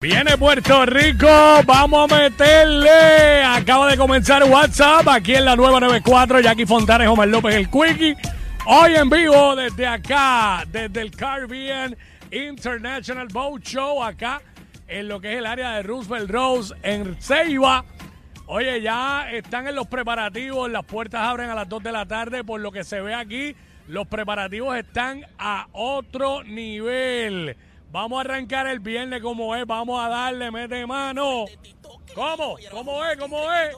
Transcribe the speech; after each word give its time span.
Viene 0.00 0.38
Puerto 0.38 0.86
Rico, 0.86 1.26
vamos 1.66 2.12
a 2.12 2.16
meterle. 2.20 3.42
Acaba 3.42 3.90
de 3.90 3.96
comenzar 3.96 4.44
WhatsApp 4.44 5.08
aquí 5.08 5.34
en 5.34 5.44
la 5.44 5.56
nueva 5.56 5.80
94. 5.80 6.38
Jackie 6.38 6.66
Fontanes, 6.66 7.08
Omar 7.08 7.26
López, 7.26 7.56
el 7.56 7.68
Quickie. 7.68 8.16
Hoy 8.66 8.94
en 8.94 9.10
vivo 9.10 9.56
desde 9.56 9.88
acá, 9.88 10.64
desde 10.70 11.00
el 11.00 11.10
Caribbean 11.10 11.96
International 12.30 13.26
Boat 13.26 13.64
Show, 13.64 14.04
acá 14.04 14.40
en 14.86 15.08
lo 15.08 15.20
que 15.20 15.32
es 15.32 15.38
el 15.40 15.46
área 15.46 15.72
de 15.72 15.82
Roosevelt 15.82 16.30
Rose 16.30 16.74
en 16.84 17.20
Ceiba. 17.20 17.84
Oye, 18.46 18.80
ya 18.80 19.28
están 19.32 19.66
en 19.66 19.74
los 19.74 19.88
preparativos, 19.88 20.70
las 20.70 20.84
puertas 20.84 21.22
abren 21.22 21.50
a 21.50 21.56
las 21.56 21.68
2 21.68 21.82
de 21.82 21.90
la 21.90 22.06
tarde, 22.06 22.44
por 22.44 22.60
lo 22.60 22.70
que 22.70 22.84
se 22.84 23.00
ve 23.00 23.16
aquí, 23.16 23.56
los 23.88 24.06
preparativos 24.06 24.76
están 24.76 25.26
a 25.40 25.66
otro 25.72 26.44
nivel. 26.44 27.56
Vamos 27.90 28.18
a 28.18 28.20
arrancar 28.20 28.66
el 28.66 28.80
viernes 28.80 29.22
como 29.22 29.56
es, 29.56 29.66
vamos 29.66 29.98
a 30.04 30.08
darle, 30.08 30.50
mete 30.50 30.86
mano. 30.86 31.46
¿Cómo? 32.14 32.56
¿Cómo 32.70 33.04
es? 33.06 33.16
¿Cómo 33.16 33.52
es? 33.52 33.76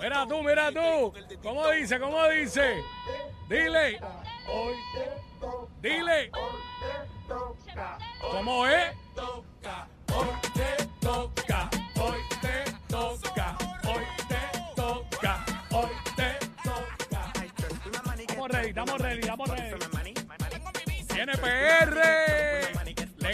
Mira 0.00 0.26
tú, 0.28 0.42
mira 0.42 0.70
tú. 0.70 1.12
¿Cómo 1.42 1.68
dice? 1.70 1.98
¿Cómo 1.98 2.28
dice? 2.28 2.82
Dile. 3.48 4.00
Dile. 5.82 6.30
¿Cómo 8.30 8.66
es? 8.66 8.92
Hoy 10.14 10.26
te 10.54 10.86
toca, 11.00 11.68
hoy 11.96 12.20
te 12.40 12.62
toca, 12.86 13.58
hoy 13.84 14.04
te 14.20 14.54
toca, 14.76 15.44
hoy 15.72 15.88
te 16.16 16.38
toca. 16.52 17.26
Estamos 18.28 18.48
ready, 18.50 18.68
estamos 18.68 18.98
ready, 19.00 19.20
estamos 19.20 19.48
ready. 19.50 20.14
Viene 21.12 21.32
PR. 21.38 21.95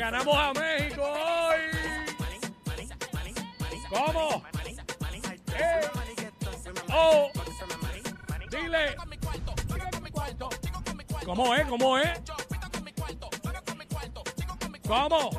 Ganamos 0.00 0.34
a 0.34 0.52
México 0.54 1.02
hoy. 1.02 1.60
¿Cómo? 3.90 4.42
Eh. 5.54 5.80
Oh. 6.90 7.30
Dile. 8.50 8.96
¿Cómo 11.26 11.54
es? 11.54 11.66
¿Cómo 11.66 11.98
es? 11.98 12.08
¿Cómo? 14.88 15.30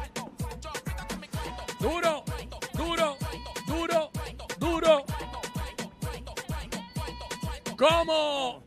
Duro, 1.80 2.24
duro, 2.76 3.18
duro, 3.66 4.12
duro. 4.60 5.06
¿Cómo? 7.76 8.61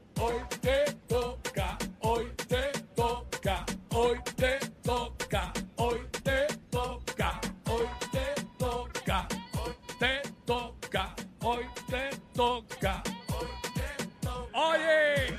Toca. 12.35 13.03
Oye, 14.53 15.35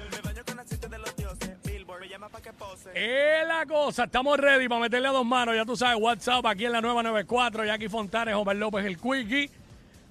es 2.94 3.48
la 3.48 3.66
cosa, 3.66 4.04
estamos 4.06 4.38
ready 4.38 4.68
para 4.68 4.82
meterle 4.82 5.08
a 5.08 5.12
dos 5.12 5.26
manos, 5.26 5.56
ya 5.56 5.66
tú 5.66 5.76
sabes, 5.76 5.98
WhatsApp 6.00 6.46
aquí 6.46 6.66
en 6.66 6.72
la 6.72 6.82
nueva 6.82 7.04
94, 7.04 7.66
Jackie 7.66 7.90
Fontanes, 7.90 8.36
Omar 8.36 8.56
López, 8.56 8.86
el 8.86 8.98
Quickie. 8.98 9.50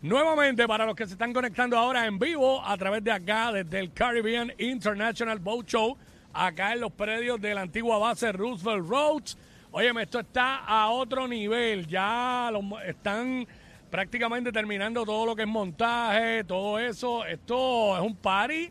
Nuevamente, 0.02 0.66
para 0.68 0.84
los 0.84 0.94
que 0.94 1.06
se 1.06 1.12
están 1.12 1.32
conectando 1.32 1.78
ahora 1.78 2.06
en 2.06 2.18
vivo 2.18 2.62
a 2.64 2.76
través 2.76 3.02
de 3.02 3.10
acá, 3.10 3.52
desde 3.52 3.78
el 3.78 3.92
Caribbean 3.92 4.52
International 4.58 5.38
Boat 5.38 5.66
Show, 5.66 5.96
acá 6.32 6.74
en 6.74 6.80
los 6.80 6.92
predios 6.92 7.40
de 7.40 7.54
la 7.54 7.62
antigua 7.62 7.96
base 7.98 8.30
Roosevelt 8.32 8.86
Roads. 8.86 9.38
Óyeme, 9.70 10.02
esto 10.02 10.20
está 10.20 10.58
a 10.58 10.90
otro 10.90 11.26
nivel. 11.26 11.86
Ya 11.86 12.50
lo- 12.52 12.80
están 12.82 13.46
prácticamente 13.94 14.50
terminando 14.50 15.04
todo 15.04 15.24
lo 15.24 15.36
que 15.36 15.42
es 15.42 15.48
montaje, 15.48 16.42
todo 16.42 16.80
eso. 16.80 17.24
Esto 17.24 17.96
es 17.96 18.02
un 18.02 18.16
party 18.16 18.68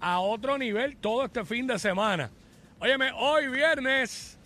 a 0.00 0.20
otro 0.20 0.56
nivel 0.56 0.96
todo 0.96 1.26
este 1.26 1.44
fin 1.44 1.66
de 1.66 1.78
semana. 1.78 2.30
Óyeme, 2.80 3.12
hoy 3.12 3.48
viernes 3.48 4.38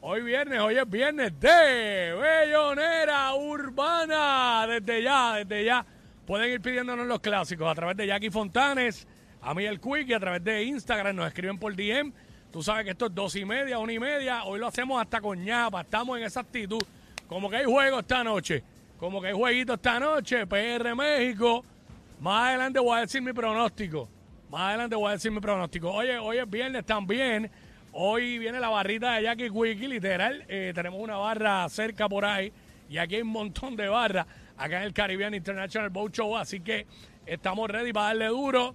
Hoy 0.00 0.22
viernes, 0.22 0.58
hoy 0.60 0.78
es 0.78 0.88
viernes 0.88 1.38
de 1.38 2.18
Bellonera 2.18 3.34
Urbana. 3.34 4.66
Desde 4.66 5.02
ya, 5.02 5.34
desde 5.34 5.66
ya. 5.66 5.84
Pueden 6.26 6.52
ir 6.52 6.62
pidiéndonos 6.62 7.06
los 7.06 7.20
clásicos 7.20 7.70
a 7.70 7.74
través 7.74 7.98
de 7.98 8.06
Jackie 8.06 8.30
Fontanes, 8.30 9.06
a 9.42 9.52
mí 9.52 9.66
el 9.66 9.82
Quick 9.82 10.08
y 10.08 10.14
a 10.14 10.20
través 10.20 10.42
de 10.42 10.64
Instagram. 10.64 11.14
Nos 11.14 11.26
escriben 11.26 11.58
por 11.58 11.76
DM. 11.76 12.10
Tú 12.50 12.62
sabes 12.62 12.84
que 12.86 12.92
esto 12.92 13.04
es 13.08 13.14
dos 13.14 13.36
y 13.36 13.44
media, 13.44 13.80
una 13.80 13.92
y 13.92 13.98
media. 13.98 14.44
Hoy 14.44 14.58
lo 14.58 14.66
hacemos 14.66 14.98
hasta 14.98 15.20
con 15.20 15.44
ñapa. 15.44 15.82
Estamos 15.82 16.16
en 16.16 16.24
esa 16.24 16.40
actitud. 16.40 16.82
Como 17.28 17.50
que 17.50 17.56
hay 17.56 17.66
juego 17.66 17.98
esta 17.98 18.24
noche. 18.24 18.64
Como 19.00 19.22
que 19.22 19.28
hay 19.28 19.32
jueguito 19.32 19.72
esta 19.72 19.98
noche. 19.98 20.46
PR 20.46 20.94
México. 20.94 21.64
Más 22.20 22.48
adelante 22.48 22.78
voy 22.78 22.98
a 22.98 23.00
decir 23.00 23.22
mi 23.22 23.32
pronóstico. 23.32 24.06
Más 24.50 24.60
adelante 24.60 24.94
voy 24.94 25.08
a 25.08 25.12
decir 25.12 25.32
mi 25.32 25.40
pronóstico. 25.40 25.90
Oye, 25.90 26.18
hoy 26.18 26.36
es 26.36 26.48
viernes 26.48 26.84
también. 26.84 27.50
Hoy 27.92 28.38
viene 28.38 28.60
la 28.60 28.68
barrita 28.68 29.14
de 29.14 29.22
Jackie 29.22 29.48
Quickie, 29.48 29.88
literal. 29.88 30.44
Eh, 30.48 30.72
tenemos 30.74 31.00
una 31.00 31.16
barra 31.16 31.66
cerca 31.70 32.10
por 32.10 32.26
ahí. 32.26 32.52
Y 32.90 32.98
aquí 32.98 33.14
hay 33.14 33.22
un 33.22 33.28
montón 33.28 33.74
de 33.74 33.88
barras. 33.88 34.26
Acá 34.58 34.76
en 34.76 34.82
el 34.82 34.92
Caribbean 34.92 35.32
International 35.32 35.88
Boat 35.88 36.12
Show. 36.12 36.36
Así 36.36 36.60
que 36.60 36.86
estamos 37.24 37.70
ready 37.70 37.94
para 37.94 38.08
darle 38.08 38.26
duro. 38.26 38.74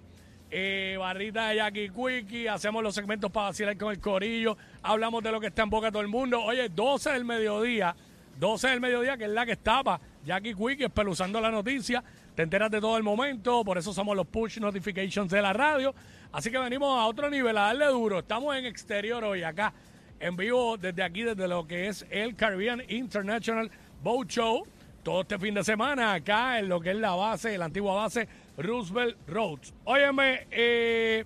Eh, 0.50 0.96
barrita 0.98 1.50
de 1.50 1.58
Jackie 1.58 1.90
Quickie. 1.92 2.48
Hacemos 2.50 2.82
los 2.82 2.96
segmentos 2.96 3.30
para 3.30 3.50
vacilar 3.50 3.78
con 3.78 3.92
el 3.92 4.00
corillo. 4.00 4.58
Hablamos 4.82 5.22
de 5.22 5.32
lo 5.32 5.40
que 5.40 5.48
está 5.48 5.62
en 5.62 5.70
boca 5.70 5.92
todo 5.92 6.02
el 6.02 6.08
mundo. 6.08 6.42
Oye, 6.42 6.70
12 6.70 7.12
del 7.12 7.26
mediodía. 7.26 7.96
12 8.40 8.70
del 8.70 8.82
mediodía, 8.82 9.18
que 9.18 9.26
es 9.26 9.30
la 9.30 9.46
que 9.46 9.52
estaba. 9.52 10.02
Jackie 10.26 10.56
Quickie 10.56 10.86
espeluzando 10.86 11.40
la 11.40 11.52
noticia. 11.52 12.04
Te 12.34 12.42
enteras 12.42 12.72
de 12.72 12.82
todo 12.82 12.98
el 12.98 13.04
momento. 13.04 13.64
Por 13.64 13.78
eso 13.78 13.94
somos 13.94 14.16
los 14.16 14.26
push 14.26 14.60
notifications 14.60 15.32
de 15.32 15.42
la 15.42 15.54
radio. 15.54 15.94
Así 16.32 16.50
que 16.50 16.58
venimos 16.58 17.00
a 17.00 17.06
otro 17.06 17.30
nivel, 17.30 17.58
a 17.58 17.68
darle 17.68 17.86
duro. 17.86 18.20
Estamos 18.20 18.56
en 18.56 18.66
exterior 18.66 19.24
hoy, 19.24 19.44
acá, 19.44 19.74
en 20.20 20.36
vivo 20.36 20.78
desde 20.78 21.04
aquí, 21.04 21.22
desde 21.22 21.48
lo 21.48 21.68
que 21.68 21.88
es 21.88 22.06
el 22.10 22.36
Caribbean 22.36 22.82
International 22.90 23.70
Boat 24.02 24.28
Show. 24.30 24.68
Todo 25.04 25.22
este 25.22 25.38
fin 25.38 25.54
de 25.54 25.64
semana, 25.64 26.14
acá 26.14 26.58
en 26.58 26.68
lo 26.68 26.82
que 26.82 26.90
es 26.90 26.98
la 26.98 27.14
base, 27.14 27.56
la 27.60 27.66
antigua 27.66 27.94
base 27.94 28.28
Roosevelt 28.58 29.18
Roads. 29.28 29.74
Óyeme, 29.84 30.48
eh, 30.50 31.24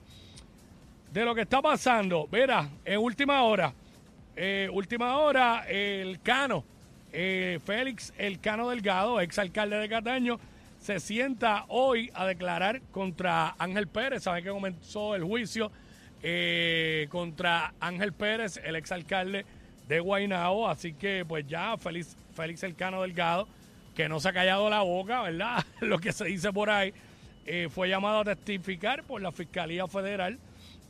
de 1.13 1.25
lo 1.25 1.33
que 1.33 1.41
está 1.41 1.61
pasando, 1.61 2.27
verá, 2.27 2.69
en 2.83 2.99
última 2.99 3.41
hora, 3.43 3.73
eh, 4.35 4.69
última 4.71 5.17
hora, 5.17 5.65
el 5.69 6.19
Cano, 6.21 6.65
eh, 7.11 7.59
Félix 7.65 8.13
El 8.17 8.39
Cano 8.39 8.69
Delgado, 8.69 9.19
exalcalde 9.19 9.77
de 9.77 9.89
Cataño, 9.89 10.39
se 10.79 10.99
sienta 10.99 11.65
hoy 11.67 12.09
a 12.13 12.25
declarar 12.25 12.81
contra 12.91 13.55
Ángel 13.57 13.87
Pérez. 13.87 14.23
Saben 14.23 14.43
que 14.43 14.49
comenzó 14.49 15.15
el 15.15 15.23
juicio 15.23 15.71
eh, 16.23 17.07
contra 17.09 17.73
Ángel 17.79 18.13
Pérez, 18.13 18.57
el 18.63 18.75
exalcalde 18.75 19.45
de 19.87 19.99
Guaynabo. 19.99 20.69
Así 20.69 20.93
que, 20.93 21.25
pues 21.27 21.45
ya, 21.47 21.77
Félix, 21.77 22.15
Félix 22.35 22.63
El 22.63 22.75
Cano 22.75 23.01
Delgado, 23.01 23.47
que 23.95 24.07
no 24.07 24.19
se 24.19 24.29
ha 24.29 24.33
callado 24.33 24.69
la 24.69 24.81
boca, 24.81 25.21
¿verdad? 25.21 25.65
Lo 25.81 25.99
que 25.99 26.13
se 26.13 26.25
dice 26.25 26.53
por 26.53 26.69
ahí, 26.69 26.93
eh, 27.45 27.67
fue 27.69 27.89
llamado 27.89 28.19
a 28.19 28.25
testificar 28.25 29.03
por 29.03 29.21
la 29.21 29.31
Fiscalía 29.31 29.87
Federal. 29.87 30.39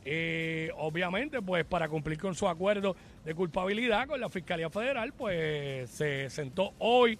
Eh, 0.04 0.70
obviamente, 0.78 1.42
pues 1.42 1.64
para 1.64 1.88
cumplir 1.88 2.18
con 2.18 2.34
su 2.34 2.48
acuerdo 2.48 2.96
de 3.24 3.34
culpabilidad 3.34 4.06
con 4.06 4.20
la 4.20 4.28
Fiscalía 4.30 4.70
Federal, 4.70 5.12
pues 5.12 5.90
se 5.90 6.30
sentó 6.30 6.72
hoy, 6.78 7.18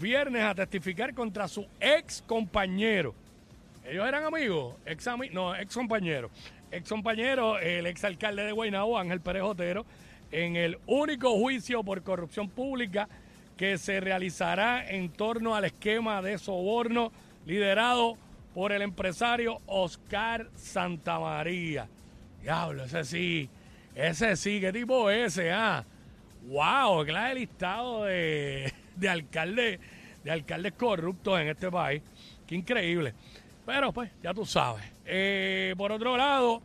viernes, 0.00 0.42
a 0.44 0.54
testificar 0.54 1.12
contra 1.12 1.48
su 1.48 1.66
ex 1.80 2.22
compañero. 2.26 3.14
Ellos 3.84 4.06
eran 4.06 4.24
amigos, 4.24 4.76
ex 4.86 5.06
ami- 5.08 5.30
no, 5.32 5.56
ex 5.56 5.74
compañero. 5.74 6.30
Ex 6.70 6.88
compañero, 6.88 7.58
el 7.58 7.86
ex 7.86 8.04
alcalde 8.04 8.44
de 8.44 8.52
Guaynabo, 8.52 8.96
Ángel 8.96 9.20
Pérez 9.20 9.42
Otero, 9.42 9.84
en 10.30 10.54
el 10.54 10.78
único 10.86 11.36
juicio 11.36 11.82
por 11.82 12.00
corrupción 12.02 12.48
pública 12.48 13.08
que 13.56 13.76
se 13.76 13.98
realizará 13.98 14.88
en 14.88 15.08
torno 15.10 15.56
al 15.56 15.64
esquema 15.64 16.22
de 16.22 16.38
soborno 16.38 17.10
liderado 17.44 18.16
por 18.54 18.70
el 18.70 18.82
empresario 18.82 19.58
Oscar 19.66 20.48
Santamaría. 20.54 21.88
Diablo, 22.42 22.84
ese 22.84 23.04
sí, 23.04 23.48
ese 23.94 24.36
sí, 24.36 24.60
¿qué 24.60 24.72
tipo 24.72 25.10
es 25.10 25.38
ese? 25.38 25.52
Ah, 25.52 25.84
wow, 26.48 27.04
clase 27.04 27.28
de 27.28 27.34
listado 27.34 28.04
de, 28.04 28.72
de 28.96 29.08
alcaldes, 29.08 29.80
de 30.24 30.30
alcaldes 30.30 30.72
corruptos 30.72 31.40
en 31.40 31.48
este 31.48 31.70
país. 31.70 32.02
Qué 32.46 32.54
increíble. 32.54 33.14
Pero 33.66 33.92
pues, 33.92 34.10
ya 34.22 34.34
tú 34.34 34.44
sabes. 34.44 34.84
Eh, 35.04 35.74
por 35.76 35.92
otro 35.92 36.16
lado, 36.16 36.62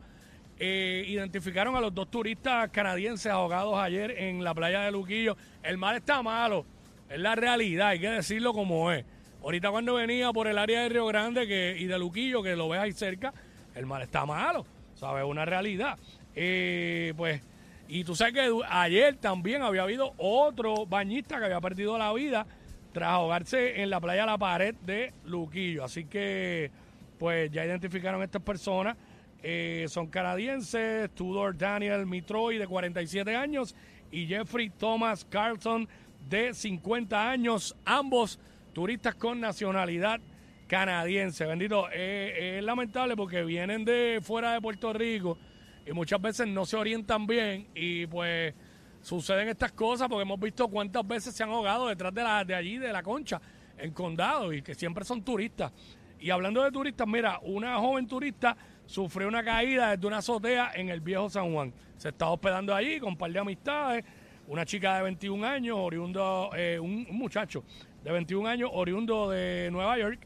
eh, 0.58 1.04
identificaron 1.08 1.76
a 1.76 1.82
los 1.82 1.94
dos 1.94 2.10
turistas 2.10 2.70
canadienses 2.70 3.32
ahogados 3.32 3.78
ayer 3.78 4.12
en 4.12 4.44
la 4.44 4.54
playa 4.54 4.82
de 4.82 4.92
Luquillo. 4.92 5.36
El 5.62 5.78
mar 5.78 5.96
está 5.96 6.24
malo, 6.24 6.66
es 7.10 7.20
la 7.20 7.36
realidad, 7.36 7.90
hay 7.90 8.00
que 8.00 8.10
decirlo 8.10 8.54
como 8.54 8.92
es. 8.92 9.06
Ahorita 9.44 9.70
cuando 9.70 9.96
venía 9.96 10.32
por 10.32 10.48
el 10.48 10.58
área 10.58 10.82
de 10.82 10.90
Río 10.90 11.06
Grande 11.06 11.46
que, 11.48 11.76
y 11.78 11.86
de 11.86 12.00
Luquillo, 12.00 12.42
que 12.42 12.56
lo 12.56 12.70
ves 12.70 12.80
ahí 12.80 12.92
cerca, 12.94 13.34
el 13.76 13.86
mar 13.86 14.02
está 14.02 14.26
malo, 14.26 14.66
¿sabes? 14.96 15.24
Una 15.24 15.46
realidad. 15.46 15.98
Eh, 16.36 17.14
pues 17.16 17.42
Y 17.88 18.04
tú 18.04 18.16
sabes 18.16 18.34
que 18.34 18.52
ayer 18.70 19.16
también 19.18 19.62
había 19.62 19.84
habido 19.84 20.14
otro 20.18 20.86
bañista 20.86 21.38
que 21.38 21.46
había 21.46 21.62
perdido 21.62 21.98
la 21.98 22.12
vida 22.14 22.48
tras 22.92 23.10
ahogarse 23.10 23.82
en 23.82 23.90
la 23.90 24.00
playa 24.00 24.26
La 24.26 24.38
Pared 24.38 24.76
de 24.76 25.14
Luquillo. 25.26 25.84
Así 25.84 26.06
que, 26.06 26.72
pues 27.20 27.52
ya 27.52 27.66
identificaron 27.66 28.22
a 28.22 28.26
estas 28.26 28.42
personas. 28.42 28.98
Eh, 29.44 29.86
son 29.90 30.08
canadienses, 30.08 31.12
Tudor 31.14 31.58
Daniel 31.58 32.06
Mitroy 32.08 32.58
de 32.58 32.66
47 32.66 33.36
años 33.36 33.76
y 34.12 34.26
Jeffrey 34.26 34.70
Thomas 34.70 35.26
Carlson 35.26 35.88
de 36.28 36.54
50 36.54 37.30
años, 37.30 37.76
ambos 37.86 38.40
turistas 38.74 39.14
con 39.16 39.40
nacionalidad 39.40 40.20
canadiense. 40.68 41.46
Bendito, 41.46 41.90
es 41.90 42.64
lamentable 42.64 43.16
porque 43.16 43.44
vienen 43.44 43.86
de 43.86 44.20
fuera 44.22 44.54
de 44.54 44.62
Puerto 44.62 44.94
Rico 44.94 45.38
y 45.86 45.92
muchas 45.94 46.22
veces 46.22 46.48
no 46.48 46.66
se 46.66 46.78
orientan 46.78 47.28
bien 47.28 47.68
y 47.76 48.08
pues 48.08 48.54
suceden 49.02 49.50
estas 49.50 49.72
cosas 49.72 50.08
porque 50.10 50.24
hemos 50.24 50.40
visto 50.40 50.68
cuántas 50.68 51.08
veces 51.08 51.36
se 51.36 51.44
han 51.44 51.50
ahogado 51.50 51.88
detrás 51.88 52.14
de, 52.14 52.24
la, 52.24 52.44
de 52.44 52.56
allí, 52.56 52.78
de 52.80 52.92
la 52.92 53.04
concha, 53.04 53.40
en 53.78 53.92
condado 53.92 54.52
y 54.52 54.62
que 54.62 54.74
siempre 54.74 55.06
son 55.06 55.22
turistas. 55.22 55.72
Y 56.20 56.32
hablando 56.32 56.64
de 56.64 56.72
turistas, 56.72 57.08
mira, 57.08 57.40
una 57.44 57.78
joven 57.78 58.08
turista 58.08 58.58
sufrió 58.86 59.28
una 59.28 59.44
caída 59.44 59.92
desde 59.92 60.08
una 60.08 60.18
azotea 60.18 60.72
en 60.74 60.90
el 60.90 61.02
viejo 61.02 61.30
San 61.30 61.54
Juan. 61.54 61.72
Se 61.98 62.10
estaba 62.10 62.32
hospedando 62.32 62.74
allí 62.74 63.00
con 63.00 63.10
un 63.10 63.18
par 63.18 63.32
de 63.32 63.40
amistades. 63.40 64.04
Una 64.48 64.66
chica 64.66 64.98
de 64.98 65.04
21 65.04 65.46
años, 65.46 65.78
oriundo, 65.80 66.52
eh, 66.56 66.80
un, 66.80 67.08
muchacho 67.12 67.64
de 68.04 68.12
21 68.12 68.48
años, 68.48 68.70
oriundo 68.74 69.30
de 69.30 69.70
Nueva 69.72 69.98
York, 69.98 70.20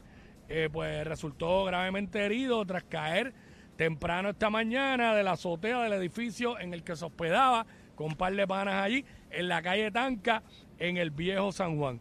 eh, 0.50 0.68
pues 0.70 1.06
resultó 1.06 1.64
gravemente 1.64 2.24
herido 2.24 2.66
tras 2.66 2.82
caer 2.82 3.32
temprano 3.76 4.30
esta 4.30 4.50
mañana 4.50 5.14
de 5.14 5.22
la 5.22 5.32
azotea 5.32 5.80
del 5.82 5.92
edificio 5.92 6.58
en 6.58 6.74
el 6.74 6.82
que 6.82 6.96
se 6.96 7.04
hospedaba 7.04 7.64
con 7.94 8.08
un 8.08 8.16
par 8.16 8.34
de 8.34 8.46
panas 8.48 8.82
allí 8.82 9.04
en 9.30 9.46
la 9.46 9.62
calle 9.62 9.92
Tanca 9.92 10.42
en 10.78 10.96
el 10.96 11.12
viejo 11.12 11.52
San 11.52 11.78
Juan. 11.78 12.00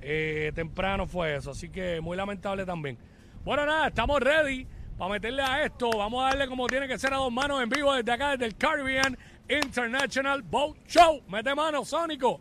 Eh, 0.00 0.52
temprano 0.54 1.08
fue 1.08 1.34
eso, 1.34 1.50
así 1.50 1.70
que 1.70 2.00
muy 2.00 2.16
lamentable 2.16 2.64
también. 2.64 2.96
Bueno, 3.44 3.66
nada, 3.66 3.88
estamos 3.88 4.20
ready 4.20 4.64
para 4.96 5.10
meterle 5.10 5.42
a 5.42 5.64
esto. 5.64 5.90
Vamos 5.90 6.22
a 6.22 6.28
darle 6.28 6.46
como 6.46 6.68
tiene 6.68 6.86
que 6.86 7.00
ser 7.00 7.12
a 7.12 7.16
dos 7.16 7.32
manos 7.32 7.60
en 7.60 7.68
vivo 7.68 7.92
desde 7.94 8.12
acá, 8.12 8.30
desde 8.30 8.46
el 8.46 8.56
Caribbean 8.56 9.18
International 9.48 10.42
Boat 10.42 10.76
Show. 10.86 11.20
Mete 11.28 11.52
mano, 11.52 11.84
Sónico. 11.84 12.40